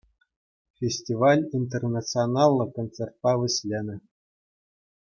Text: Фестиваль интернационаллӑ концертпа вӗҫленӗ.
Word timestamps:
Фестиваль 0.79 1.43
интернационаллӑ 1.59 2.65
концертпа 2.79 3.31
вӗҫленӗ. 3.45 3.97